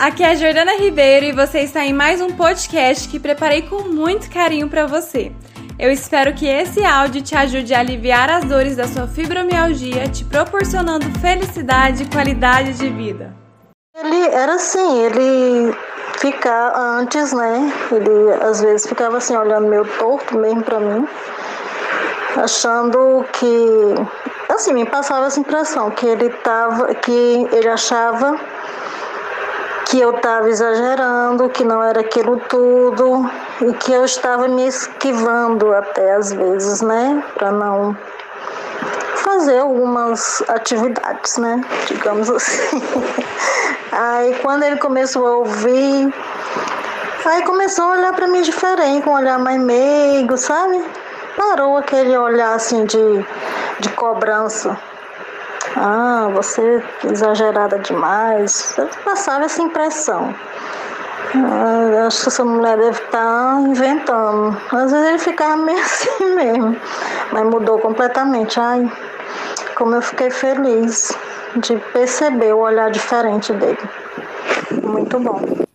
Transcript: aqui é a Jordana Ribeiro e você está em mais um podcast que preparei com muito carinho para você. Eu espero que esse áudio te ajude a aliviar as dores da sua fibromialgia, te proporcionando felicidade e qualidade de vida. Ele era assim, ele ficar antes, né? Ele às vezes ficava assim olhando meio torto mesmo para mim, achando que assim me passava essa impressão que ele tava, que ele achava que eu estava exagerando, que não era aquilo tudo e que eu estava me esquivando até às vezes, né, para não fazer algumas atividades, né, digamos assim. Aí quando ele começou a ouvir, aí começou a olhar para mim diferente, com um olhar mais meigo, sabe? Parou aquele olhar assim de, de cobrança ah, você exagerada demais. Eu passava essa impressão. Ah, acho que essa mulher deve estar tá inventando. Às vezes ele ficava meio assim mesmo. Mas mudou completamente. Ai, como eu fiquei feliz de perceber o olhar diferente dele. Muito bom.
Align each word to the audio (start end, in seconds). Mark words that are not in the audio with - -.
aqui 0.00 0.22
é 0.22 0.30
a 0.30 0.34
Jordana 0.34 0.78
Ribeiro 0.78 1.26
e 1.26 1.32
você 1.32 1.60
está 1.60 1.84
em 1.84 1.92
mais 1.92 2.22
um 2.22 2.30
podcast 2.30 3.06
que 3.06 3.20
preparei 3.20 3.60
com 3.60 3.82
muito 3.82 4.30
carinho 4.30 4.66
para 4.66 4.86
você. 4.86 5.30
Eu 5.78 5.92
espero 5.92 6.32
que 6.32 6.46
esse 6.46 6.82
áudio 6.82 7.20
te 7.20 7.36
ajude 7.36 7.74
a 7.74 7.80
aliviar 7.80 8.30
as 8.30 8.44
dores 8.44 8.76
da 8.76 8.88
sua 8.88 9.06
fibromialgia, 9.06 10.08
te 10.08 10.24
proporcionando 10.24 11.04
felicidade 11.20 12.04
e 12.04 12.06
qualidade 12.08 12.72
de 12.72 12.88
vida. 12.88 13.36
Ele 13.94 14.26
era 14.28 14.54
assim, 14.54 15.02
ele 15.02 15.76
ficar 16.18 16.72
antes, 16.74 17.34
né? 17.34 17.70
Ele 17.92 18.42
às 18.42 18.62
vezes 18.62 18.86
ficava 18.86 19.18
assim 19.18 19.36
olhando 19.36 19.68
meio 19.68 19.84
torto 19.98 20.34
mesmo 20.38 20.62
para 20.62 20.80
mim, 20.80 21.06
achando 22.42 23.22
que 23.34 23.44
assim 24.48 24.72
me 24.72 24.86
passava 24.86 25.26
essa 25.26 25.38
impressão 25.38 25.90
que 25.90 26.06
ele 26.06 26.30
tava, 26.30 26.94
que 26.94 27.46
ele 27.52 27.68
achava 27.68 28.40
que 29.90 29.98
eu 29.98 30.14
estava 30.14 30.48
exagerando, 30.48 31.48
que 31.48 31.64
não 31.64 31.82
era 31.82 32.00
aquilo 32.00 32.38
tudo 32.48 33.28
e 33.60 33.72
que 33.72 33.92
eu 33.92 34.04
estava 34.04 34.46
me 34.46 34.68
esquivando 34.68 35.74
até 35.74 36.14
às 36.14 36.32
vezes, 36.32 36.80
né, 36.80 37.20
para 37.34 37.50
não 37.50 37.96
fazer 39.16 39.58
algumas 39.58 40.44
atividades, 40.48 41.38
né, 41.38 41.60
digamos 41.88 42.30
assim. 42.30 42.80
Aí 43.90 44.38
quando 44.42 44.62
ele 44.62 44.76
começou 44.76 45.26
a 45.26 45.36
ouvir, 45.38 46.14
aí 47.24 47.42
começou 47.42 47.86
a 47.86 47.90
olhar 47.90 48.12
para 48.14 48.28
mim 48.28 48.42
diferente, 48.42 49.02
com 49.02 49.10
um 49.10 49.14
olhar 49.14 49.40
mais 49.40 49.60
meigo, 49.60 50.38
sabe? 50.38 50.80
Parou 51.36 51.76
aquele 51.76 52.16
olhar 52.16 52.54
assim 52.54 52.84
de, 52.84 53.26
de 53.80 53.88
cobrança 53.90 54.78
ah, 55.76 56.28
você 56.32 56.82
exagerada 57.04 57.78
demais. 57.78 58.74
Eu 58.76 58.88
passava 59.04 59.44
essa 59.44 59.62
impressão. 59.62 60.34
Ah, 61.34 62.06
acho 62.06 62.22
que 62.22 62.28
essa 62.28 62.44
mulher 62.44 62.76
deve 62.76 63.02
estar 63.02 63.10
tá 63.10 63.60
inventando. 63.60 64.56
Às 64.72 64.90
vezes 64.90 65.08
ele 65.08 65.18
ficava 65.18 65.56
meio 65.62 65.78
assim 65.78 66.34
mesmo. 66.34 66.76
Mas 67.32 67.44
mudou 67.44 67.78
completamente. 67.78 68.58
Ai, 68.58 68.90
como 69.76 69.94
eu 69.94 70.02
fiquei 70.02 70.30
feliz 70.30 71.16
de 71.56 71.76
perceber 71.92 72.52
o 72.52 72.58
olhar 72.58 72.90
diferente 72.90 73.52
dele. 73.52 73.78
Muito 74.82 75.18
bom. 75.18 75.69